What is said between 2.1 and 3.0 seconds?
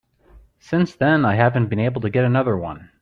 another one.